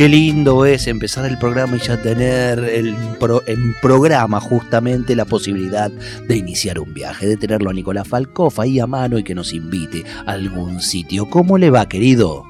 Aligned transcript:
Qué 0.00 0.08
lindo 0.08 0.64
es 0.64 0.86
empezar 0.86 1.26
el 1.26 1.36
programa 1.36 1.76
y 1.76 1.80
ya 1.80 2.00
tener 2.00 2.58
el 2.58 2.96
en 3.46 3.74
programa 3.82 4.40
justamente 4.40 5.14
la 5.14 5.26
posibilidad 5.26 5.90
de 5.90 6.36
iniciar 6.38 6.78
un 6.78 6.94
viaje, 6.94 7.26
de 7.26 7.36
tenerlo 7.36 7.68
a 7.68 7.74
Nicolás 7.74 8.08
Falcoff 8.08 8.60
ahí 8.60 8.80
a 8.80 8.86
mano 8.86 9.18
y 9.18 9.24
que 9.24 9.34
nos 9.34 9.52
invite 9.52 10.06
a 10.26 10.32
algún 10.32 10.80
sitio. 10.80 11.28
¿Cómo 11.28 11.58
le 11.58 11.68
va, 11.68 11.86
querido? 11.86 12.46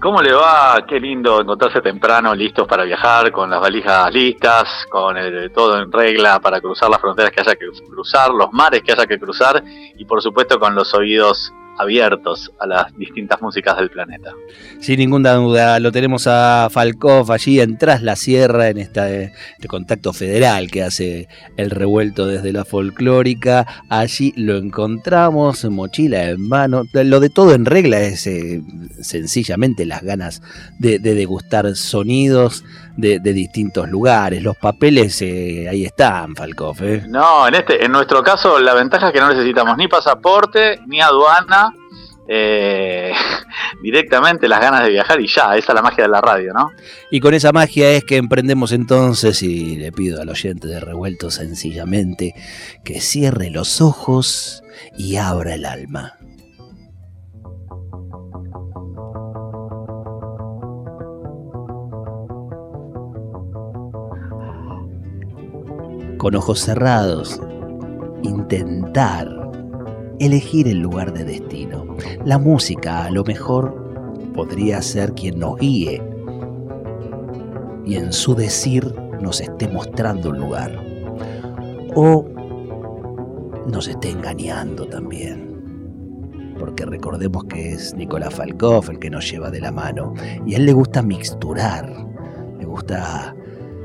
¿Cómo 0.00 0.22
le 0.22 0.32
va? 0.32 0.86
Qué 0.88 1.00
lindo 1.00 1.40
encontrarse 1.40 1.80
temprano, 1.80 2.32
listos 2.32 2.68
para 2.68 2.84
viajar, 2.84 3.32
con 3.32 3.50
las 3.50 3.60
valijas 3.60 4.14
listas, 4.14 4.86
con 4.88 5.16
todo 5.52 5.82
en 5.82 5.90
regla 5.90 6.38
para 6.38 6.60
cruzar 6.60 6.88
las 6.88 7.00
fronteras 7.00 7.32
que 7.32 7.40
haya 7.40 7.56
que 7.56 7.66
cruzar, 7.90 8.30
los 8.30 8.52
mares 8.52 8.80
que 8.80 8.92
haya 8.92 9.06
que 9.06 9.18
cruzar 9.18 9.60
y 9.98 10.04
por 10.04 10.22
supuesto 10.22 10.60
con 10.60 10.76
los 10.76 10.94
oídos 10.94 11.52
abiertos 11.78 12.52
a 12.58 12.66
las 12.66 12.96
distintas 12.96 13.40
músicas 13.42 13.76
del 13.76 13.90
planeta. 13.90 14.32
Sin 14.80 14.98
ninguna 14.98 15.34
duda, 15.34 15.78
lo 15.80 15.92
tenemos 15.92 16.26
a 16.26 16.68
Falkov 16.70 17.30
allí 17.32 17.60
en 17.60 17.78
Tras 17.78 18.02
la 18.02 18.16
Sierra, 18.16 18.68
en 18.68 18.78
este 18.78 19.32
contacto 19.66 20.12
federal 20.12 20.70
que 20.70 20.82
hace 20.82 21.28
el 21.56 21.70
revuelto 21.70 22.26
desde 22.26 22.52
la 22.52 22.64
folclórica. 22.64 23.66
Allí 23.88 24.32
lo 24.36 24.56
encontramos, 24.56 25.64
mochila 25.64 26.30
en 26.30 26.48
mano. 26.48 26.84
Lo 26.92 27.20
de 27.20 27.30
todo 27.30 27.54
en 27.54 27.64
regla 27.64 28.00
es 28.00 28.26
eh, 28.26 28.62
sencillamente 29.00 29.86
las 29.86 30.02
ganas 30.02 30.42
de, 30.78 30.98
degustar 30.98 31.74
sonidos 31.76 32.64
de, 32.96 33.18
distintos 33.20 33.88
lugares. 33.88 34.42
Los 34.42 34.56
papeles 34.56 35.20
eh, 35.22 35.68
ahí 35.68 35.84
están, 35.84 36.34
Falkov. 36.34 36.76
¿eh? 36.82 37.04
No, 37.08 37.46
en, 37.46 37.54
este, 37.54 37.84
en 37.84 37.92
nuestro 37.92 38.22
caso 38.22 38.58
la 38.58 38.74
ventaja 38.74 39.08
es 39.08 39.12
que 39.12 39.20
no 39.20 39.28
necesitamos 39.28 39.76
ni 39.76 39.88
pasaporte, 39.88 40.80
ni 40.86 41.00
aduana, 41.00 41.72
eh, 42.28 43.12
directamente 43.82 44.48
las 44.48 44.60
ganas 44.60 44.82
de 44.82 44.90
viajar 44.90 45.20
y 45.20 45.28
ya, 45.28 45.56
esa 45.56 45.72
es 45.72 45.74
la 45.74 45.82
magia 45.82 46.04
de 46.04 46.10
la 46.10 46.20
radio, 46.20 46.52
¿no? 46.52 46.70
Y 47.10 47.20
con 47.20 47.34
esa 47.34 47.52
magia 47.52 47.90
es 47.92 48.04
que 48.04 48.16
emprendemos 48.16 48.72
entonces 48.72 49.42
y 49.42 49.76
le 49.76 49.92
pido 49.92 50.20
al 50.20 50.28
oyente 50.28 50.66
de 50.66 50.80
Revuelto 50.80 51.30
sencillamente 51.30 52.34
que 52.84 53.00
cierre 53.00 53.50
los 53.50 53.80
ojos 53.80 54.62
y 54.96 55.16
abra 55.16 55.54
el 55.54 55.64
alma. 55.64 56.14
Con 66.26 66.34
ojos 66.34 66.58
cerrados, 66.58 67.40
intentar 68.24 69.28
elegir 70.18 70.66
el 70.66 70.80
lugar 70.80 71.12
de 71.12 71.22
destino. 71.22 71.86
La 72.24 72.36
música 72.36 73.04
a 73.04 73.12
lo 73.12 73.22
mejor 73.22 74.32
podría 74.34 74.82
ser 74.82 75.12
quien 75.12 75.38
nos 75.38 75.56
guíe 75.56 76.02
y 77.84 77.94
en 77.94 78.12
su 78.12 78.34
decir 78.34 78.92
nos 79.20 79.40
esté 79.40 79.68
mostrando 79.68 80.30
un 80.30 80.38
lugar. 80.40 80.76
O 81.94 82.26
nos 83.72 83.86
esté 83.86 84.10
engañando 84.10 84.84
también. 84.88 86.56
Porque 86.58 86.86
recordemos 86.86 87.44
que 87.44 87.72
es 87.72 87.94
Nicolás 87.94 88.34
Falkov 88.34 88.90
el 88.90 88.98
que 88.98 89.10
nos 89.10 89.30
lleva 89.30 89.52
de 89.52 89.60
la 89.60 89.70
mano. 89.70 90.12
Y 90.44 90.54
a 90.54 90.56
él 90.56 90.66
le 90.66 90.72
gusta 90.72 91.02
mixturar. 91.02 91.88
Le 92.58 92.64
gusta 92.64 93.32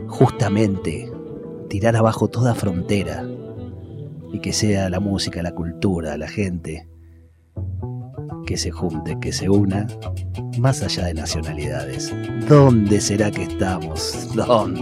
justamente 0.08 1.08
tirar 1.72 1.96
abajo 1.96 2.28
toda 2.28 2.54
frontera 2.54 3.26
y 4.34 4.40
que 4.40 4.52
sea 4.52 4.90
la 4.90 5.00
música, 5.00 5.42
la 5.42 5.54
cultura, 5.54 6.18
la 6.18 6.28
gente 6.28 6.90
que 8.46 8.58
se 8.58 8.72
junte, 8.72 9.18
que 9.22 9.32
se 9.32 9.50
una, 9.50 9.88
más 10.60 10.84
allá 10.84 11.06
de 11.06 11.14
nacionalidades. 11.14 12.14
¿Dónde 12.50 13.00
será 13.00 13.32
que 13.32 13.44
estamos? 13.44 14.36
¿Dónde? 14.36 14.82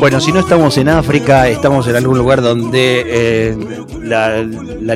Bueno, 0.00 0.20
si 0.20 0.32
no 0.32 0.40
estamos 0.40 0.78
en 0.78 0.88
África, 0.88 1.48
estamos 1.48 1.86
en 1.88 1.96
algún 1.96 2.16
lugar 2.16 2.40
donde 2.40 3.04
eh, 3.06 3.56
la, 4.00 4.42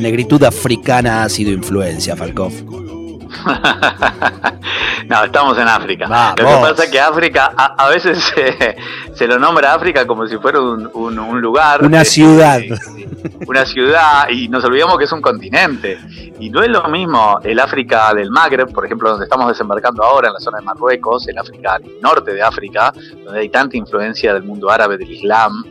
negritud 0.01 0.43
africana 0.45 1.25
ha 1.25 1.29
sido 1.29 1.53
influencia, 1.53 2.17
Falkov. 2.17 2.53
no, 5.13 5.25
estamos 5.25 5.59
en 5.59 5.69
África. 5.69 6.35
Lo 6.39 6.47
que 6.47 6.57
pasa 6.63 6.85
es 6.85 6.91
que 6.91 6.99
África 6.99 7.53
a, 7.55 7.89
veces 7.91 8.33
se, 9.15 9.27
lo 9.27 9.39
nombra 9.39 9.75
África 9.75 10.07
como 10.07 10.27
si 10.27 10.39
fuera 10.39 10.59
un, 10.61 11.41
lugar. 11.41 11.85
Una 11.85 12.03
ciudad. 12.03 12.61
una 13.47 13.67
ciudad 13.67 14.31
y 14.31 14.49
nos 14.49 14.65
olvidamos 14.65 14.97
que 14.97 15.05
es 15.05 15.13
un 15.13 15.21
continente. 15.21 15.99
Y 16.41 16.49
no 16.49 16.63
es 16.63 16.71
lo 16.71 16.89
mismo 16.89 17.39
el 17.45 17.61
África 17.61 18.15
del 18.15 18.31
Magreb, 18.31 18.73
por 18.73 18.87
ejemplo, 18.87 19.11
donde 19.11 19.25
estamos 19.25 19.49
desembarcando 19.49 20.03
ahora, 20.03 20.29
en 20.29 20.35
la 20.35 20.41
zona 20.41 20.59
de 20.59 20.65
Marruecos, 20.65 21.29
el 21.29 21.37
África 21.37 21.79
norte 22.01 22.33
de 22.33 22.43
África, 22.43 22.95
donde 23.23 23.41
hay 23.41 23.51
tanta 23.51 23.77
influencia 23.77 24.33
del 24.33 24.45
mundo 24.45 24.71
árabe, 24.71 24.97
del 24.97 25.11
Islam, 25.11 25.63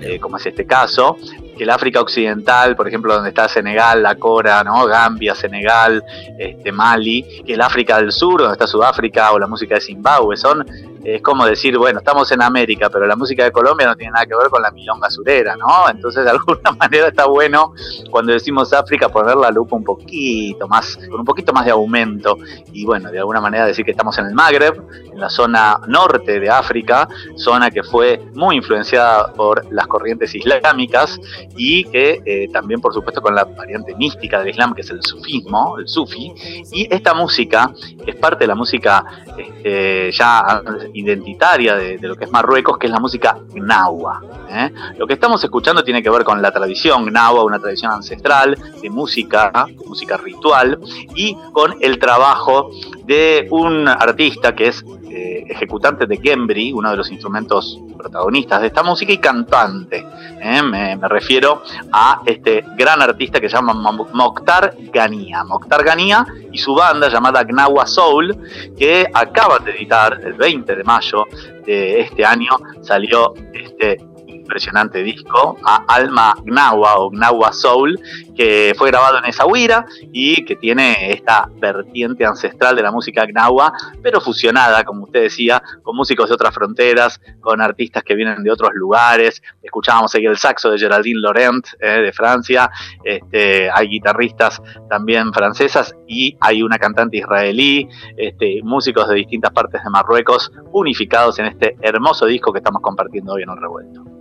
eh, 0.00 0.18
como 0.18 0.38
es 0.38 0.46
este 0.46 0.66
caso, 0.66 1.18
que 1.56 1.64
el 1.64 1.70
África 1.70 2.00
occidental, 2.00 2.76
por 2.76 2.86
ejemplo, 2.86 3.14
donde 3.14 3.30
está 3.30 3.48
Senegal, 3.48 4.02
la 4.02 4.16
Cora, 4.16 4.62
¿no? 4.62 4.86
Gambia, 4.86 5.34
Senegal, 5.34 6.04
este, 6.38 6.72
Mali, 6.72 7.42
que 7.44 7.54
el 7.54 7.60
África 7.60 7.98
del 7.98 8.12
Sur, 8.12 8.40
donde 8.40 8.54
está 8.54 8.66
Sudáfrica 8.66 9.32
o 9.32 9.38
la 9.38 9.46
música 9.46 9.76
de 9.76 9.80
Zimbabue, 9.80 10.36
son 10.36 10.66
es 11.06 11.22
como 11.22 11.46
decir, 11.46 11.78
bueno, 11.78 12.00
estamos 12.00 12.32
en 12.32 12.42
América, 12.42 12.90
pero 12.90 13.06
la 13.06 13.14
música 13.14 13.44
de 13.44 13.52
Colombia 13.52 13.86
no 13.86 13.94
tiene 13.94 14.10
nada 14.10 14.26
que 14.26 14.34
ver 14.34 14.48
con 14.48 14.60
la 14.60 14.72
milonga 14.72 15.08
surera, 15.08 15.54
¿no? 15.54 15.88
Entonces, 15.88 16.24
de 16.24 16.30
alguna 16.30 16.72
manera 16.80 17.06
está 17.06 17.26
bueno 17.26 17.74
cuando 18.10 18.32
decimos 18.32 18.72
África 18.72 19.08
poner 19.08 19.36
la 19.36 19.52
lupa 19.52 19.76
un 19.76 19.84
poquito 19.84 20.66
más, 20.66 20.98
con 21.08 21.20
un 21.20 21.24
poquito 21.24 21.52
más 21.52 21.64
de 21.64 21.70
aumento 21.70 22.36
y 22.72 22.84
bueno, 22.84 23.12
de 23.12 23.20
alguna 23.20 23.40
manera 23.40 23.66
decir 23.66 23.84
que 23.84 23.92
estamos 23.92 24.18
en 24.18 24.26
el 24.26 24.34
Magreb, 24.34 24.82
en 25.12 25.20
la 25.20 25.30
zona 25.30 25.78
norte 25.86 26.40
de 26.40 26.50
África, 26.50 27.08
zona 27.36 27.70
que 27.70 27.84
fue 27.84 28.20
muy 28.34 28.56
influenciada 28.56 29.32
por 29.32 29.72
las 29.72 29.86
corrientes 29.86 30.34
islámicas 30.34 31.20
y 31.56 31.84
que 31.84 32.20
eh, 32.24 32.48
también, 32.52 32.80
por 32.80 32.92
supuesto, 32.92 33.22
con 33.22 33.32
la 33.32 33.44
variante 33.44 33.94
mística 33.94 34.40
del 34.40 34.48
Islam, 34.48 34.74
que 34.74 34.80
es 34.80 34.90
el 34.90 35.02
sufismo, 35.02 35.78
el 35.78 35.86
sufi, 35.86 36.32
y 36.72 36.92
esta 36.92 37.14
música 37.14 37.70
es 38.04 38.16
parte 38.16 38.40
de 38.40 38.48
la 38.48 38.56
música 38.56 39.04
este, 39.38 40.10
ya 40.10 40.62
identitaria 40.98 41.76
de, 41.76 41.98
lo 42.00 42.16
que 42.16 42.24
es 42.24 42.30
Marruecos, 42.30 42.78
que 42.78 42.86
es 42.86 42.92
la 42.92 43.00
música 43.00 43.38
gnawa. 43.54 44.22
¿eh? 44.48 44.72
Lo 44.98 45.06
que 45.06 45.14
estamos 45.14 45.42
escuchando 45.44 45.84
tiene 45.84 46.02
que 46.02 46.10
ver 46.10 46.24
con 46.24 46.40
la 46.40 46.50
tradición 46.50 47.04
gnawa, 47.04 47.44
una 47.44 47.58
tradición 47.58 47.92
ancestral 47.92 48.56
de 48.80 48.90
música, 48.90 49.66
música 49.86 50.16
ritual, 50.16 50.78
y 51.14 51.36
con 51.52 51.76
el 51.80 51.98
trabajo 51.98 52.70
de 53.04 53.46
un 53.50 53.86
artista 53.88 54.54
que 54.54 54.68
es 54.68 54.84
eh, 55.16 55.46
ejecutante 55.48 56.04
de 56.04 56.18
Gembri, 56.18 56.72
uno 56.72 56.90
de 56.90 56.96
los 56.98 57.10
instrumentos 57.10 57.80
protagonistas 57.96 58.60
de 58.60 58.66
esta 58.66 58.82
música, 58.82 59.10
y 59.14 59.16
cantante. 59.16 60.06
¿eh? 60.42 60.62
Me, 60.62 60.96
refiero 61.08 61.62
a 61.90 62.20
este 62.26 62.62
gran 62.76 63.00
artista 63.00 63.40
que 63.40 63.48
se 63.48 63.56
llama 63.56 63.72
Mokhtar 63.72 64.74
Gania. 64.92 65.42
Mokhtar 65.44 65.82
Gania 65.84 66.26
y 66.52 66.58
su 66.58 66.74
banda 66.74 67.08
llamada 67.08 67.44
Gnawa 67.44 67.86
Soul, 67.86 68.36
que 68.76 69.06
acaban 69.10 69.64
de 69.64 69.70
editar 69.70 70.20
el 70.22 70.34
20 70.34 70.76
de 70.76 70.84
mayo 70.84 71.24
de 71.64 72.00
este 72.00 72.22
año, 72.22 72.50
salió 72.82 73.32
este 73.54 73.98
impresionante 74.46 75.02
disco, 75.02 75.58
a 75.64 75.84
Alma 75.88 76.36
Gnawa 76.44 77.00
o 77.00 77.10
Gnawa 77.10 77.52
Soul, 77.52 77.98
que 78.36 78.74
fue 78.78 78.90
grabado 78.90 79.18
en 79.18 79.24
esa 79.24 79.44
huira 79.44 79.84
y 80.12 80.44
que 80.44 80.54
tiene 80.56 81.12
esta 81.12 81.48
vertiente 81.56 82.24
ancestral 82.24 82.76
de 82.76 82.82
la 82.82 82.92
música 82.92 83.26
Gnawa, 83.26 83.72
pero 84.02 84.20
fusionada, 84.20 84.84
como 84.84 85.04
usted 85.04 85.22
decía, 85.22 85.62
con 85.82 85.96
músicos 85.96 86.28
de 86.28 86.34
otras 86.34 86.54
fronteras, 86.54 87.20
con 87.40 87.60
artistas 87.60 88.04
que 88.04 88.14
vienen 88.14 88.42
de 88.44 88.50
otros 88.50 88.70
lugares. 88.74 89.42
Escuchábamos 89.62 90.14
aquí 90.14 90.26
el 90.26 90.36
saxo 90.36 90.70
de 90.70 90.78
Geraldine 90.78 91.20
Laurent 91.20 91.66
eh, 91.80 92.02
de 92.02 92.12
Francia, 92.12 92.70
este, 93.02 93.68
hay 93.70 93.88
guitarristas 93.88 94.62
también 94.88 95.32
francesas 95.32 95.94
y 96.06 96.36
hay 96.40 96.62
una 96.62 96.78
cantante 96.78 97.16
israelí, 97.16 97.88
este, 98.16 98.60
músicos 98.62 99.08
de 99.08 99.16
distintas 99.16 99.50
partes 99.50 99.82
de 99.82 99.90
Marruecos 99.90 100.52
unificados 100.72 101.38
en 101.40 101.46
este 101.46 101.76
hermoso 101.80 102.26
disco 102.26 102.52
que 102.52 102.58
estamos 102.58 102.82
compartiendo 102.82 103.32
hoy 103.32 103.42
en 103.42 103.50
el 103.50 103.56
revuelto. 103.56 104.15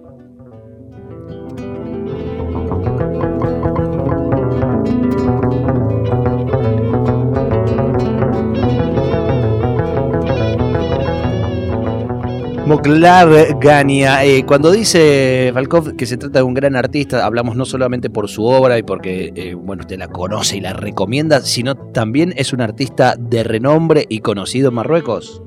Moklar 12.65 13.59
Gania. 13.59 14.25
Eh, 14.25 14.43
cuando 14.43 14.71
dice 14.71 15.51
Falkov 15.53 15.95
que 15.95 16.07
se 16.07 16.17
trata 16.17 16.39
de 16.39 16.43
un 16.43 16.55
gran 16.55 16.75
artista, 16.75 17.23
hablamos 17.23 17.55
no 17.55 17.63
solamente 17.63 18.09
por 18.09 18.27
su 18.27 18.43
obra 18.43 18.79
y 18.79 18.83
porque 18.83 19.31
eh, 19.35 19.53
bueno, 19.53 19.81
usted 19.81 19.99
la 19.99 20.07
conoce 20.07 20.57
y 20.57 20.61
la 20.61 20.73
recomienda, 20.73 21.41
sino 21.41 21.75
también 21.75 22.33
es 22.35 22.53
un 22.53 22.61
artista 22.61 23.15
de 23.19 23.43
renombre 23.43 24.07
y 24.09 24.21
conocido 24.21 24.69
en 24.69 24.75
Marruecos. 24.75 25.43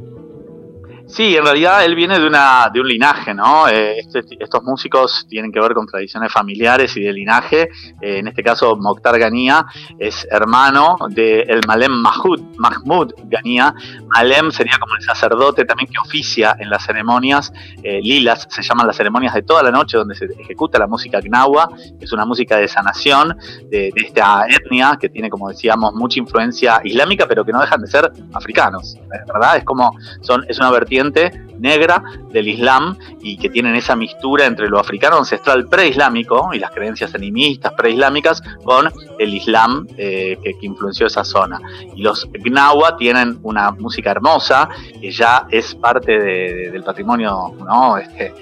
Sí, 1.08 1.34
en 1.34 1.42
realidad 1.42 1.86
él 1.86 1.94
viene 1.94 2.18
de, 2.18 2.26
una, 2.26 2.68
de 2.70 2.80
un 2.82 2.86
linaje, 2.86 3.32
¿no? 3.32 3.66
Eh, 3.66 3.98
este, 3.98 4.20
estos 4.38 4.62
músicos 4.62 5.26
tienen 5.26 5.50
que 5.50 5.58
ver 5.58 5.72
con 5.72 5.86
tradiciones 5.86 6.30
familiares 6.30 6.94
y 6.98 7.00
de 7.00 7.12
linaje. 7.14 7.70
Eh, 8.02 8.18
en 8.18 8.28
este 8.28 8.42
caso, 8.42 8.76
Mokhtar 8.76 9.18
Gania 9.18 9.64
es 9.98 10.28
hermano 10.30 10.98
del 11.08 11.48
el 11.48 11.60
Malem 11.66 11.92
Mahmoud, 11.92 12.40
Mahmoud 12.58 13.12
Gania. 13.24 13.74
Malem 14.08 14.50
sería 14.50 14.76
como 14.78 14.96
el 14.96 15.02
sacerdote 15.02 15.64
también 15.64 15.90
que 15.90 15.98
oficia 15.98 16.54
en 16.58 16.68
las 16.68 16.84
ceremonias. 16.84 17.54
Eh, 17.82 18.02
lilas 18.02 18.46
se 18.50 18.62
llaman 18.62 18.86
las 18.86 18.96
ceremonias 18.96 19.32
de 19.32 19.42
toda 19.42 19.62
la 19.62 19.70
noche 19.70 19.96
donde 19.96 20.14
se 20.14 20.26
ejecuta 20.38 20.78
la 20.78 20.86
música 20.86 21.20
Gnawa, 21.22 21.70
que 21.98 22.04
es 22.04 22.12
una 22.12 22.26
música 22.26 22.58
de 22.58 22.68
sanación 22.68 23.34
de, 23.70 23.90
de 23.94 24.02
esta 24.04 24.44
etnia 24.46 24.98
que 25.00 25.08
tiene, 25.08 25.30
como 25.30 25.48
decíamos, 25.48 25.94
mucha 25.94 26.18
influencia 26.18 26.82
islámica, 26.84 27.26
pero 27.26 27.46
que 27.46 27.52
no 27.52 27.62
dejan 27.62 27.80
de 27.80 27.86
ser 27.86 28.12
africanos, 28.34 28.98
¿verdad? 29.32 29.56
Es 29.56 29.64
como, 29.64 29.90
son, 30.20 30.44
es 30.48 30.58
una 30.58 30.70
vertiente 30.70 30.97
negra 31.58 32.02
del 32.30 32.48
Islam 32.48 32.96
y 33.20 33.36
que 33.36 33.48
tienen 33.48 33.74
esa 33.74 33.96
mistura 33.96 34.46
entre 34.46 34.68
lo 34.68 34.78
africano 34.78 35.18
ancestral 35.18 35.66
preislámico 35.68 36.50
y 36.52 36.58
las 36.58 36.70
creencias 36.70 37.14
animistas 37.14 37.72
preislámicas 37.72 38.42
con 38.64 38.90
el 39.18 39.34
Islam 39.34 39.86
eh, 39.96 40.38
que, 40.42 40.54
influenció 40.60 41.06
esa 41.06 41.24
zona. 41.24 41.60
Y 41.94 42.02
los 42.02 42.28
Gnawa 42.32 42.96
tienen 42.96 43.38
una 43.42 43.70
música 43.72 44.10
hermosa 44.10 44.68
que 45.00 45.10
ya 45.10 45.46
es 45.50 45.74
parte 45.74 46.18
del 46.70 46.82
patrimonio 46.82 47.54
¿no? 47.66 47.96
este, 47.96 48.34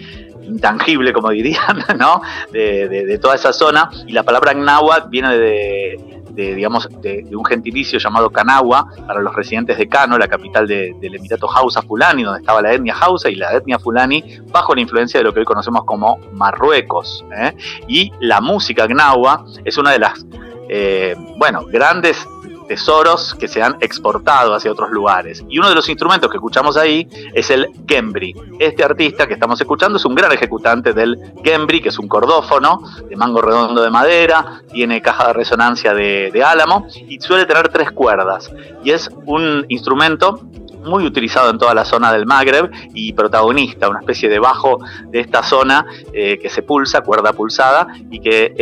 intangible, 0.43 1.12
como 1.12 1.31
dirían, 1.31 1.85
¿no? 1.99 2.23
De, 2.52 2.88
de, 2.88 3.19
toda 3.19 3.35
esa 3.35 3.52
zona. 3.52 3.91
Y 4.06 4.12
la 4.12 4.23
palabra 4.23 4.52
Gnawa 4.55 5.06
viene 5.09 5.37
de, 5.37 5.96
de, 6.37 6.55
digamos, 6.55 6.88
de, 7.00 7.27
un 7.35 7.44
gentilicio 7.44 7.99
llamado 7.99 8.31
Kanagua 8.31 8.87
para 9.06 9.21
los 9.21 9.35
residentes 9.35 9.79
de 9.79 9.88
Kano, 9.88 10.19
la 10.19 10.29
capital 10.29 10.69
del 10.69 11.15
Emirato 11.15 11.50
Hausa 11.50 11.83
Fulani, 11.83 12.23
donde 12.23 12.41
estaba 12.41 12.62
la 12.62 12.73
etnia 12.73 12.94
Hausa 13.00 13.31
y 13.31 13.35
la 13.35 13.55
etnia 13.55 13.79
Fulani, 13.79 14.23
bajo 14.53 14.75
la 14.75 14.83
influencia 14.83 15.19
de 15.19 15.25
lo 15.25 15.33
que 15.33 15.41
hoy 15.41 15.47
conocemos 15.47 15.85
como 15.85 16.19
Marruecos. 16.33 17.25
¿eh? 17.37 17.56
Y 17.88 18.12
la 18.21 18.41
música 18.41 18.87
Gnawa 18.87 19.47
es 19.65 19.79
una 19.79 19.93
de 19.93 19.99
las, 19.99 20.27
eh, 20.69 21.17
bueno, 21.38 21.65
grandes 21.67 22.27
tesoros 22.67 23.35
que 23.35 23.49
se 23.49 23.63
han 23.63 23.77
exportado 23.81 24.55
hacia 24.55 24.73
otros 24.73 24.91
lugares. 24.91 25.45
Y 25.49 25.59
uno 25.59 25.69
de 25.69 25.75
los 25.75 25.89
instrumentos 25.89 26.31
que 26.31 26.37
escuchamos 26.37 26.77
ahí 26.77 27.09
es 27.33 27.51
el 27.51 27.69
Gembri. 27.87 28.35
Este 28.59 28.85
artista 28.85 29.27
que 29.27 29.35
estamos 29.35 29.61
escuchando 29.61 29.99
es 29.99 30.05
un 30.05 30.15
gran 30.15 30.33
ejecutante 30.33 30.93
del 30.93 31.19
Gembri, 31.45 31.81
que 31.81 31.89
es 31.89 31.99
un 31.99 32.09
cordófono 32.09 32.83
de 33.09 33.17
mango 33.17 33.41
redondo 33.41 33.83
de 33.83 33.91
madera, 33.91 34.63
tiene 34.73 35.01
caja 35.01 35.29
de 35.29 35.33
resonancia 35.33 35.95
de, 35.95 36.31
de 36.33 36.43
álamo 36.43 36.87
y 37.09 37.21
suele 37.21 37.47
tener 37.47 37.69
tres 37.69 37.91
cuerdas. 37.91 38.51
Y 38.85 38.91
es 38.91 39.11
un 39.27 39.65
instrumento 39.69 40.41
muy 40.87 41.05
utilizado 41.05 41.50
en 41.50 41.59
toda 41.59 41.75
la 41.75 41.85
zona 41.85 42.12
del 42.12 42.27
Magreb 42.27 42.71
y 42.94 43.12
protagonista, 43.12 43.88
una 43.88 44.00
especie 44.00 44.29
de 44.29 44.38
bajo 44.38 44.79
de 45.09 45.21
esta 45.21 45.43
zona 45.43 45.87
eh, 46.12 46.38
que 46.38 46.49
se 46.49 46.62
pulsa, 46.62 47.03
cuerda 47.03 47.33
pulsada, 47.33 47.88
y 48.11 48.21
que 48.21 48.55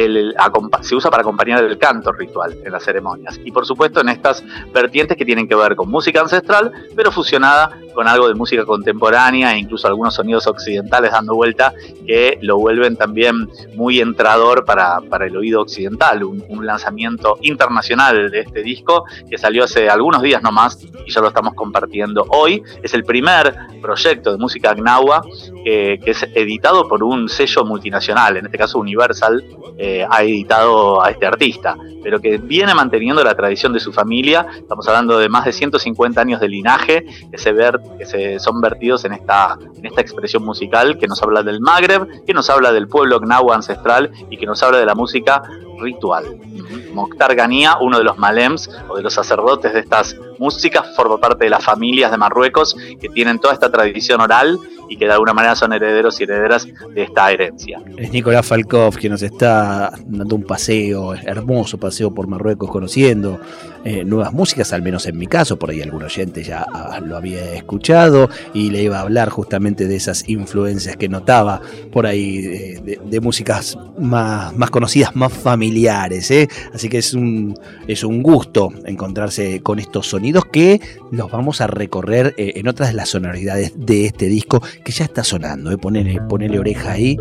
se 0.83 0.95
usa 0.95 1.11
para 1.11 1.23
acompañar 1.23 1.63
el 1.63 1.79
canto 1.79 2.13
ritual 2.13 2.57
en 2.65 2.73
las 2.73 2.85
ceremonias. 2.85 3.41
Y 3.45 3.53
por 3.53 3.67
supuesto 3.67 4.01
en 4.01 4.09
estas 4.09 4.43
vertientes 4.73 5.17
que 5.17 5.25
tienen 5.25 5.49
que 5.49 5.55
ver 5.55 5.77
con 5.77 5.91
música 5.91 6.21
ancestral, 6.21 6.73
pero 6.97 7.13
fusionada 7.13 7.71
con 7.95 8.09
algo 8.09 8.29
de 8.29 8.35
música 8.35 8.65
contemporánea 8.65 9.55
e 9.55 9.59
incluso 9.59 9.87
algunos 9.87 10.15
sonidos 10.15 10.47
occidentales 10.47 11.13
dando 11.13 11.35
vuelta 11.35 11.73
que 12.07 12.39
lo 12.43 12.59
vuelven 12.59 12.97
también 12.97 13.49
muy 13.75 14.01
entrador 14.01 14.65
para, 14.65 15.01
el 15.25 15.37
oído 15.37 15.63
occidental. 15.63 16.25
Un, 16.25 16.45
un, 16.49 16.65
lanzamiento 16.65 17.39
internacional 17.43 18.31
de 18.31 18.41
este 18.41 18.63
disco 18.63 19.05
que 19.29 19.39
salió 19.39 19.65
hace 19.65 19.89
algunos 19.89 20.23
días 20.23 20.43
nomás 20.43 20.79
y 21.07 21.13
ya 21.13 21.21
lo 21.21 21.29
estamos 21.29 21.55
compartiendo 21.55 22.14
hoy. 22.29 22.63
Es 22.83 22.95
el 22.95 23.05
primer 23.05 23.55
proyecto 23.81 24.33
de 24.33 24.39
música 24.39 24.75
Gnawa 24.75 25.23
que 25.65 26.01
es 26.05 26.23
editado 26.35 26.87
por 26.89 27.03
un 27.03 27.29
sello 27.29 27.65
multinacional, 27.65 28.37
en 28.37 28.47
este 28.47 28.59
caso 28.59 28.79
Universal, 28.79 29.43
eh, 29.79 30.07
ha 30.09 30.23
editado 30.23 31.03
a 31.03 31.11
este 31.11 31.27
artista, 31.27 31.77
pero 32.03 32.21
que 32.21 32.39
viene 32.39 32.75
manteniendo 32.75 33.25
la 33.25 33.35
tradición 33.35 33.73
de 33.73 33.81
su 33.81 33.93
familia. 33.93 34.47
Estamos 34.57 34.87
hablando 34.89 35.19
de 35.19 35.29
más 35.29 35.45
de 35.47 35.53
150 35.53 36.21
años 36.21 36.41
de 36.41 36.49
linaje 36.49 37.05
que 37.31 37.39
se, 37.39 37.53
ver, 37.53 37.81
que 37.99 38.05
se 38.05 38.39
son 38.39 38.61
vertidos 38.61 39.05
en 39.05 39.15
esta, 39.15 39.59
en 39.77 39.87
esta 39.87 40.01
expresión 40.01 40.45
musical 40.45 40.99
que 40.99 41.07
nos 41.07 41.23
habla 41.23 41.43
del 41.43 41.61
Magreb, 41.61 42.25
que 42.25 42.35
nos 42.35 42.51
habla 42.51 42.73
del 42.73 42.89
pueblo 42.89 43.19
Gnawa 43.21 43.55
ancestral 43.55 44.11
y 44.31 44.37
que 44.37 44.47
nos 44.47 44.63
habla 44.63 44.79
de 44.79 44.87
la 44.87 44.95
música 44.95 45.43
ritual. 45.81 46.39
Mokhtar 46.93 47.35
Gania, 47.35 47.77
uno 47.81 47.99
de 47.99 48.05
los 48.05 48.19
malems 48.19 48.71
o 48.89 48.97
de 48.97 49.03
los 49.03 49.15
sacerdotes 49.15 49.73
de 49.73 49.81
estas 49.81 50.17
músicas, 50.39 50.95
forma 50.95 51.19
parte 51.19 51.45
de 51.45 51.51
las 51.51 51.65
familias 51.65 52.11
de 52.11 52.17
Marruecos 52.17 52.77
que 53.01 53.09
tienen 53.09 53.39
toda 53.39 53.55
esta 53.55 53.71
tradición 53.71 54.21
oral 54.21 54.59
y 54.89 54.97
que 54.97 55.07
de 55.07 55.13
alguna 55.13 55.33
manera 55.33 55.55
son 55.55 55.73
herederos 55.73 56.21
y 56.21 56.25
herederas 56.25 56.67
de 56.67 57.03
esta 57.03 57.31
herencia. 57.31 57.81
Es 57.97 58.13
Nicolás 58.13 58.47
Falkov 58.47 58.97
quien 58.97 59.13
nos 59.13 59.23
está 59.23 59.93
dando 60.07 60.37
un 60.37 60.45
paseo, 60.45 61.15
hermoso 61.15 61.79
paseo 61.79 62.13
por 62.13 62.27
Marruecos, 62.27 62.71
conociendo 62.71 63.41
eh, 63.85 64.05
nuevas 64.05 64.33
músicas, 64.33 64.73
al 64.73 64.83
menos 64.83 65.07
en 65.07 65.19
mi 65.19 65.27
caso, 65.27 65.59
por 65.59 65.71
ahí 65.71 65.83
algún 65.83 66.03
oyente 66.03 66.43
ya 66.43 66.67
ah, 66.73 67.01
lo 67.01 67.17
había 67.17 67.55
escuchado 67.55 68.31
y 68.55 68.71
le 68.71 68.83
iba 68.83 68.99
a 68.99 69.03
hablar 69.03 69.29
justamente 69.29 69.87
de 69.87 69.97
esas 69.97 70.29
influencias 70.29 70.97
que 70.97 71.09
notaba 71.09 71.61
por 71.93 72.07
ahí 72.07 72.41
de, 72.41 73.21
músicas 73.21 73.79
más, 73.99 74.57
más 74.57 74.71
conocidas, 74.71 75.15
más 75.15 75.33
familiares. 75.33 76.31
¿eh? 76.31 76.49
Así 76.73 76.89
que 76.89 76.99
es 76.99 77.15
un, 77.15 77.59
es 77.87 78.05
un 78.05 78.23
gusto 78.23 78.73
encontrarse 78.87 79.61
con 79.63 79.79
estos 79.79 80.09
sonidos 80.09 80.45
que 80.47 80.81
los 81.11 81.31
vamos 81.31 81.61
a 81.61 81.67
recorrer 81.67 82.35
eh, 82.37 82.55
en 82.57 82.69
otras 82.69 82.89
de 82.89 82.95
las 82.95 83.11
sonoridades 83.11 83.73
de 83.77 84.07
este 84.07 84.27
disco 84.27 84.63
que 84.83 84.93
ya 84.93 85.05
está 85.05 85.25
sonando. 85.25 85.71
¿eh? 85.71 85.79
Ponele, 85.79 86.59
oreja 86.59 86.93
ahí. 86.93 87.17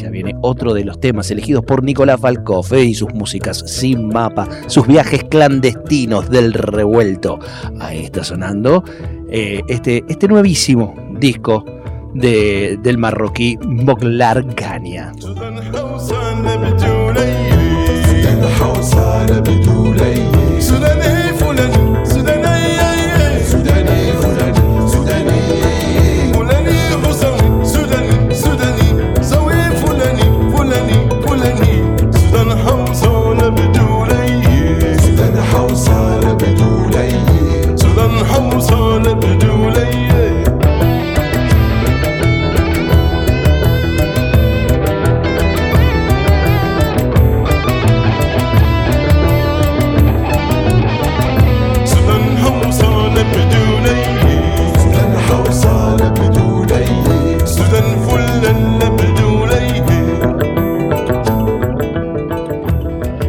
Ya 0.00 0.10
viene 0.10 0.34
otro 0.42 0.74
de 0.74 0.84
los 0.84 1.00
temas 1.00 1.30
elegidos 1.30 1.64
por 1.64 1.82
Nicolás 1.82 2.20
Falkov 2.20 2.72
¿eh? 2.74 2.84
y 2.84 2.94
sus 2.94 3.12
músicas 3.14 3.64
sin 3.66 4.08
mapa, 4.08 4.48
sus 4.66 4.86
viajes 4.86 5.24
clandestinos 5.24 6.28
del 6.30 6.52
revuelto. 6.52 7.38
Ahí 7.80 8.04
está 8.04 8.24
sonando 8.24 8.84
eh, 9.30 9.62
este, 9.68 10.04
este 10.08 10.28
nuevísimo 10.28 10.94
disco 11.18 11.64
de, 12.14 12.78
del 12.82 12.98
marroquí 12.98 13.56
Moglar 13.62 14.44
Gania. 14.54 15.12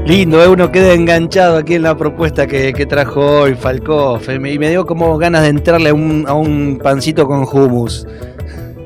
Lindo, 0.09 0.41
¿eh? 0.41 0.47
uno 0.47 0.71
queda 0.71 0.93
enganchado 0.93 1.57
aquí 1.57 1.75
en 1.75 1.83
la 1.83 1.95
propuesta 1.95 2.47
que, 2.47 2.73
trajo 2.89 3.41
hoy 3.41 3.53
Falcoff. 3.53 4.27
Y 4.27 4.39
me 4.39 4.71
dio 4.71 4.83
como 4.83 5.15
ganas 5.19 5.43
de 5.43 5.49
entrarle 5.49 5.89
a 5.89 5.93
un, 5.93 6.79
pancito 6.81 7.27
con 7.27 7.43
hummus. 7.43 8.07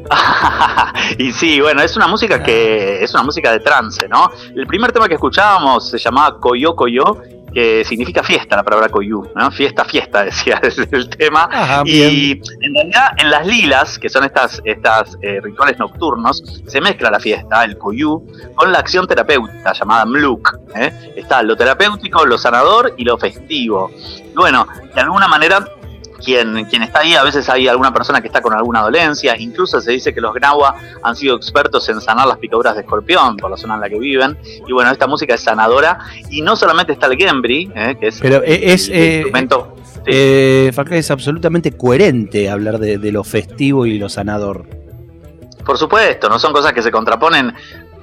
y 1.18 1.32
sí, 1.32 1.62
bueno, 1.62 1.82
es 1.82 1.96
una 1.96 2.08
música 2.08 2.44
que 2.44 3.02
es 3.02 3.14
una 3.14 3.24
música 3.24 3.54
de 3.54 3.62
trance, 3.62 4.06
¿no? 4.10 4.32
El 4.54 4.68
primer 4.68 4.92
tema 4.92 5.08
que 5.08 5.14
escuchábamos 5.14 5.90
se 5.90 5.98
llamaba 5.98 6.42
Coyo 6.42 6.76
Coyo 6.76 7.22
que 7.54 7.84
significa 7.86 8.24
fiesta, 8.24 8.56
la 8.56 8.64
palabra 8.64 8.90
koyu, 8.90 9.24
¿no? 9.36 9.52
Fiesta, 9.52 9.86
fiesta, 9.86 10.24
decía 10.26 10.60
el 10.92 11.10
tema. 11.10 11.50
y 11.86 12.32
en 12.32 12.74
realidad 12.74 13.12
en 13.18 13.30
las 13.30 13.46
lilas, 13.46 14.00
que 14.00 14.10
son 14.10 14.24
estas, 14.24 14.62
estas 14.66 15.18
eh, 15.22 15.40
rituales 15.42 15.78
nocturnos, 15.80 16.44
se 16.66 16.82
mezcla 16.82 17.12
la 17.12 17.20
fiesta, 17.20 17.64
el 17.64 17.78
koyu, 17.78 18.26
con 18.56 18.72
la 18.72 18.80
acción 18.80 19.08
terapéutica 19.08 19.74
llamada 19.74 20.06
mluk. 20.06 20.58
¿eh? 20.76 21.14
Está 21.16 21.44
lo 21.44 21.56
terapéutico, 21.56 22.26
lo 22.26 22.38
sanador 22.38 22.94
y 22.98 23.04
lo 23.04 23.18
festivo. 23.18 23.92
bueno, 24.36 24.68
de 24.94 25.02
alguna 25.02 25.28
manera 25.28 25.66
quien, 26.24 26.58
está 26.82 27.00
ahí, 27.00 27.16
a 27.16 27.24
veces 27.24 27.48
hay 27.50 27.68
alguna 27.68 27.94
persona 27.94 28.22
que 28.22 28.28
está 28.28 28.42
con 28.42 28.54
alguna 28.54 28.82
dolencia, 28.82 29.36
incluso 29.38 29.80
se 29.82 29.92
dice 29.92 30.14
que 30.14 30.22
los 30.22 30.34
Gnawa 30.34 30.76
han 31.02 31.16
sido 31.16 31.36
expertos 31.36 31.88
en 31.90 32.02
sanar 32.02 32.28
las 32.28 32.38
picaduras 32.38 32.76
de 32.76 32.82
escorpión 32.82 33.38
por 33.38 33.52
la 33.52 33.58
zona 33.58 33.76
en 33.76 33.82
la 33.82 33.90
que 33.90 34.00
viven, 34.00 34.38
y 34.68 34.72
bueno, 34.72 34.92
esta 34.92 35.08
música 35.08 35.36
es 35.36 35.42
sanadora, 35.42 36.00
y 36.30 36.42
no 36.42 36.56
solamente 36.56 36.94
está 36.94 37.08
el 37.08 37.18
Gembri, 37.18 37.72
eh, 37.76 37.96
que 38.00 38.08
es, 38.08 38.20
Pero 38.20 38.42
es, 38.44 38.90
el, 38.90 38.96
eh, 38.96 39.16
instrumento... 39.18 39.76
Eh, 40.06 40.72
es 40.92 41.12
absolutamente 41.12 41.78
coherente 41.78 42.50
hablar 42.50 42.78
de, 42.78 42.98
de 42.98 43.12
lo 43.14 43.24
festivo 43.24 43.86
y 43.86 43.98
lo 43.98 44.10
sanador. 44.10 44.66
Por 45.66 45.78
supuesto, 45.78 46.28
no 46.28 46.40
son 46.40 46.52
cosas 46.52 46.74
que 46.74 46.82
se 46.82 46.92
contraponen 46.92 47.54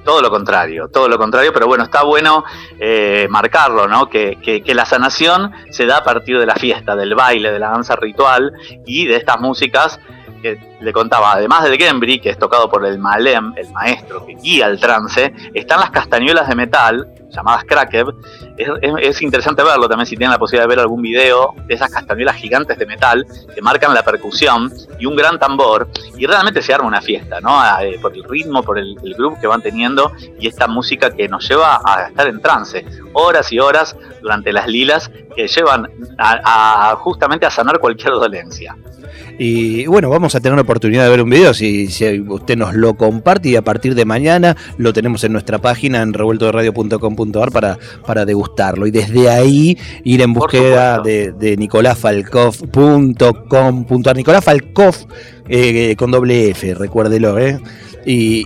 todo 0.03 0.21
lo 0.21 0.29
contrario, 0.29 0.87
todo 0.89 1.07
lo 1.07 1.17
contrario, 1.17 1.53
pero 1.53 1.67
bueno, 1.67 1.83
está 1.83 2.03
bueno 2.03 2.43
eh, 2.79 3.27
marcarlo, 3.29 3.87
¿no? 3.87 4.09
Que, 4.09 4.37
que, 4.41 4.73
la 4.73 4.85
sanación 4.85 5.51
se 5.69 5.85
da 5.85 5.97
a 5.97 6.03
partir 6.03 6.39
de 6.39 6.45
la 6.45 6.55
fiesta, 6.55 6.95
del 6.95 7.13
baile, 7.13 7.51
de 7.51 7.59
la 7.59 7.69
danza 7.69 7.95
ritual 7.95 8.53
y 8.85 9.05
de 9.05 9.17
estas 9.17 9.39
músicas 9.39 9.99
que 10.41 10.70
le 10.81 10.91
contaba, 10.91 11.33
además 11.33 11.63
del 11.63 11.77
Gembri, 11.77 12.19
que 12.19 12.29
es 12.29 12.37
tocado 12.37 12.69
por 12.69 12.85
el 12.85 12.97
Malem, 12.97 13.53
el 13.55 13.71
maestro 13.71 14.25
que 14.25 14.33
guía 14.35 14.67
el 14.67 14.79
trance, 14.79 15.33
están 15.53 15.79
las 15.79 15.91
castañuelas 15.91 16.47
de 16.47 16.55
metal, 16.55 17.07
llamadas 17.29 17.63
Krakev. 17.65 18.13
Es, 18.57 19.21
interesante 19.21 19.63
verlo 19.63 19.87
también 19.87 20.05
si 20.05 20.15
tienen 20.15 20.31
la 20.31 20.39
posibilidad 20.39 20.65
de 20.65 20.75
ver 20.75 20.79
algún 20.79 21.01
video 21.01 21.53
de 21.65 21.73
esas 21.75 21.91
castañuelas 21.91 22.35
gigantes 22.35 22.77
de 22.77 22.85
metal 22.85 23.25
que 23.53 23.61
marcan 23.61 23.93
la 23.93 24.03
percusión 24.03 24.71
y 24.99 25.05
un 25.05 25.15
gran 25.15 25.39
tambor. 25.39 25.87
Y 26.17 26.25
realmente 26.25 26.61
se 26.61 26.73
arma 26.73 26.87
una 26.87 27.01
fiesta, 27.01 27.39
¿no? 27.41 27.61
Eh, 27.81 27.99
por 28.01 28.13
el 28.13 28.23
ritmo, 28.23 28.63
por 28.63 28.77
el, 28.77 28.95
grupo 29.17 29.39
que 29.39 29.47
van 29.47 29.61
teniendo 29.61 30.11
y 30.39 30.47
esta 30.47 30.67
música 30.67 31.11
que 31.11 31.27
nos 31.27 31.47
lleva 31.47 31.81
a 31.83 32.07
estar 32.07 32.27
en 32.27 32.41
trance. 32.41 32.85
Horas 33.13 33.51
y 33.51 33.59
horas 33.59 33.95
durante 34.21 34.51
las 34.51 34.67
lilas 34.67 35.11
que 35.35 35.47
llevan 35.47 35.89
a 36.17 36.95
justamente 36.97 37.45
a 37.45 37.51
sanar 37.51 37.79
cualquier 37.79 38.13
dolencia. 38.13 38.75
Y 39.37 39.87
bueno, 39.87 40.09
vamos 40.09 40.35
a 40.35 40.39
tener 40.39 40.63
oportunidad 40.71 41.03
de 41.03 41.09
ver 41.09 41.21
un 41.21 41.29
video 41.29 41.53
si, 41.53 41.87
usted 42.27 42.57
nos 42.57 42.73
lo 42.73 42.95
comparte 42.95 43.49
y 43.49 43.55
a 43.55 43.61
partir 43.61 43.93
de 43.95 44.03
mañana 44.05 44.57
lo 44.77 44.93
tenemos 44.93 45.23
en 45.23 45.33
nuestra 45.33 45.59
página 45.59 46.01
en 46.01 46.13
revueltoderadio.com.ar 46.13 47.51
para, 47.51 47.77
para 48.05 48.25
degustarlo. 48.25 48.87
Y 48.87 48.91
desde 48.91 49.29
ahí 49.29 49.77
ir 50.03 50.21
en 50.21 50.33
búsqueda 50.33 51.01
de, 51.01 51.31
de 51.33 51.57
nicolásfalcoff.com.ar. 51.57 54.15
Nicolás 54.15 54.43
Falcoff 54.43 55.05
eh, 55.47 55.95
con 55.95 56.11
doble 56.11 56.49
F, 56.49 56.73
recuérdelo, 56.75 57.37
¿eh? 57.39 57.59
Y, 58.05 58.43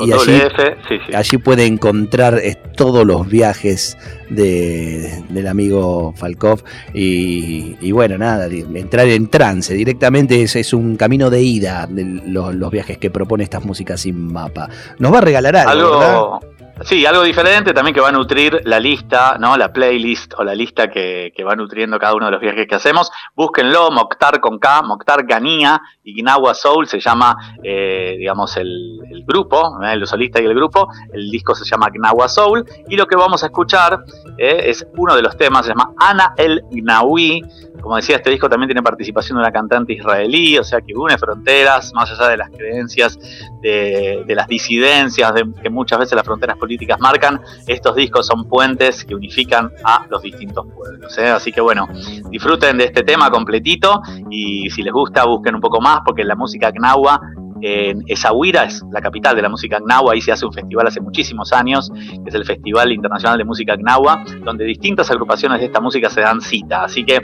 allí, 1.14 1.38
puede 1.38 1.66
encontrar 1.66 2.40
eh, 2.40 2.58
todos 2.76 3.06
los 3.06 3.28
viajes 3.28 3.98
del 4.30 5.48
amigo 5.48 6.14
Falkov. 6.18 6.64
Y, 6.94 7.92
bueno, 7.92 8.18
nada, 8.18 8.48
entrar 8.48 9.08
en 9.08 9.28
trance 9.30 9.74
directamente 9.74 10.42
es, 10.42 10.56
es 10.56 10.74
un 10.74 10.98
camino 10.98 11.30
de 11.30 11.42
ida 11.42 11.88
de 11.90 12.04
los, 12.04 12.72
viajes 12.72 12.98
que 12.98 13.10
propone 13.10 13.44
estas 13.44 13.64
músicas 13.64 14.02
sin 14.02 14.34
mapa. 14.34 14.70
Nos 15.00 15.14
va 15.14 15.20
a 15.20 15.22
regalar 15.22 15.56
algo, 15.56 16.42
Sí, 16.82 17.06
algo 17.06 17.24
diferente 17.24 17.74
también 17.74 17.96
que 17.96 18.02
va 18.02 18.10
a 18.10 18.12
nutrir 18.12 18.62
la 18.66 18.82
lista, 18.82 19.38
¿no? 19.40 19.56
La 19.56 19.72
playlist 19.72 20.34
o 20.38 20.44
la 20.44 20.54
lista 20.54 20.90
que, 20.90 21.32
va 21.48 21.56
nutriendo 21.56 21.98
cada 21.98 22.14
uno 22.14 22.26
de 22.26 22.34
los 22.34 22.42
viajes 22.42 22.68
que 22.68 22.76
hacemos. 22.76 23.12
Búsquenlo, 23.34 23.92
Mokhtar 23.92 24.42
con 24.42 24.60
K, 24.60 24.82
Mokhtar 24.82 25.26
Ganía 25.26 25.82
y 26.04 26.22
Gnawa 26.22 26.54
Soul 26.54 26.88
se 26.88 27.00
llama, 27.00 27.58
eh, 27.64 28.16
digamos, 28.20 28.58
el, 28.58 29.00
grupo, 29.26 29.80
¿eh? 29.84 29.94
el 29.94 30.06
solista 30.06 30.42
y 30.42 30.46
el 30.46 30.54
grupo. 30.54 30.90
El 31.14 31.32
disco 31.32 31.56
se 31.56 31.64
llama 31.64 31.90
Gnawa 31.90 32.28
Soul 32.28 32.66
y 32.90 32.98
lo 32.98 33.08
que 33.08 33.16
vamos 33.16 33.42
a 33.44 33.46
escuchar 33.46 34.00
¿eh? 34.38 34.64
es 34.66 34.86
uno 34.98 35.16
de 35.16 35.22
los 35.22 35.38
temas, 35.38 35.66
se 35.66 35.72
llama 35.72 35.94
Ana 35.98 36.34
el 36.38 36.62
Gnawi. 36.72 37.42
Como 37.86 37.98
decía, 37.98 38.16
este 38.16 38.32
disco 38.32 38.50
también 38.50 38.68
tiene 38.68 38.82
participación 38.82 39.38
de 39.38 39.44
una 39.44 39.52
cantante 39.52 39.94
israelí, 39.94 40.58
o 40.58 40.64
sea 40.64 40.82
que 40.82 40.96
une 40.96 41.20
fronteras, 41.20 41.94
más 41.94 42.12
allá 42.12 42.30
de 42.30 42.38
las 42.38 42.50
creencias, 42.50 43.16
de, 43.62 44.26
las 44.28 44.48
disidencias, 44.48 45.32
de 45.36 45.46
que 45.62 45.70
muchas 45.70 46.00
veces 46.00 46.16
las 46.16 46.26
fronteras 46.26 46.58
políticas 46.58 47.00
marcan, 47.00 47.40
estos 47.68 47.96
discos 47.96 48.26
son 48.26 48.50
puentes 48.50 49.06
que 49.06 49.14
unifican 49.14 49.70
a 49.84 50.04
los 50.10 50.24
distintos 50.24 50.66
pueblos. 50.74 51.16
¿eh? 51.20 51.28
Así 51.28 51.52
que 51.52 51.62
bueno, 51.62 51.88
disfruten 52.32 52.80
de 52.80 52.86
este 52.86 53.04
tema 53.04 53.30
completito 53.30 54.02
y 54.32 54.68
si 54.72 54.82
les 54.82 54.92
gusta 54.92 55.24
busquen 55.24 55.54
un 55.54 55.62
poco 55.62 55.80
más 55.80 56.00
porque 56.04 56.24
la 56.24 56.36
música 56.36 56.72
Gnawa 56.72 57.22
en 57.62 58.04
Esahuira 58.08 58.64
es 58.64 58.84
la 58.92 59.00
capital 59.00 59.36
de 59.36 59.44
la 59.44 59.50
música 59.50 59.80
Gnawa, 59.80 60.14
ahí 60.14 60.22
se 60.22 60.32
hace 60.32 60.44
un 60.48 60.54
festival 60.54 60.88
hace 60.88 61.02
muchísimos 61.02 61.54
años, 61.54 61.92
que 61.94 62.30
es 62.30 62.34
el 62.34 62.46
Festival 62.46 62.92
Internacional 62.92 63.38
de 63.38 63.44
Música 63.44 63.76
Gnawa, 63.76 64.26
donde 64.44 64.66
distintas 64.66 65.12
agrupaciones 65.12 65.60
de 65.60 65.68
esta 65.68 65.80
música 65.80 66.10
se 66.10 66.22
dan 66.22 66.42
cita. 66.42 66.84
Así 66.84 67.06
que 67.06 67.22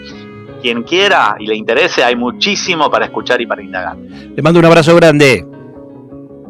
quien 0.61 0.83
quiera 0.83 1.35
y 1.39 1.47
le 1.47 1.55
interese, 1.55 2.03
hay 2.03 2.15
muchísimo 2.15 2.89
para 2.89 3.05
escuchar 3.05 3.41
y 3.41 3.45
para 3.45 3.61
indagar. 3.61 3.97
Le 3.97 4.41
mando 4.41 4.59
un 4.59 4.65
abrazo 4.65 4.95
grande. 4.95 5.45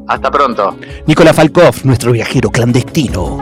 Hasta 0.07 0.29
pronto. 0.29 0.77
Nicolás 1.07 1.35
Falkov, 1.35 1.85
nuestro 1.85 2.11
viajero 2.11 2.49
clandestino. 2.49 3.39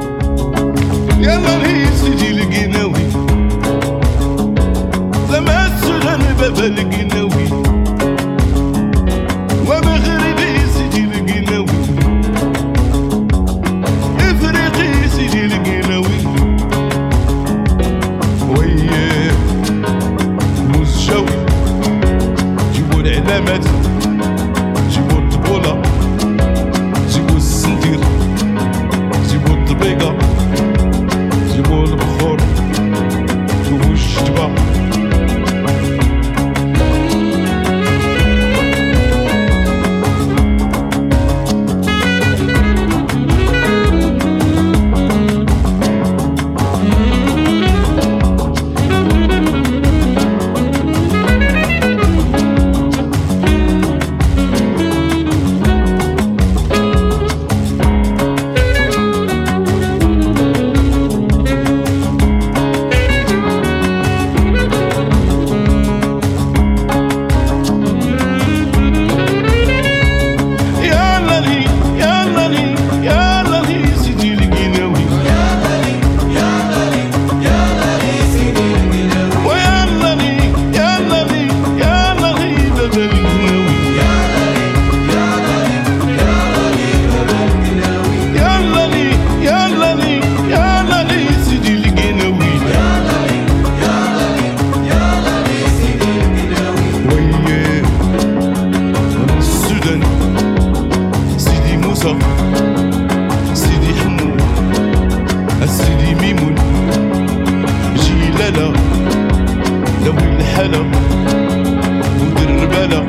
هلا 110.60 110.78
ودير 112.22 112.66
بلا 112.72 113.02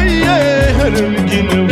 أيه 0.00 0.70
هر 0.80 0.86
الجنب 1.06 1.70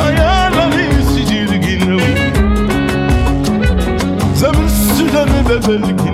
أيا 0.00 0.50
لغي 0.50 1.02
سجير 1.02 1.50
جنب 1.56 2.00
زمن 4.34 4.64
السلام 4.64 5.28
ببلكن 5.48 6.13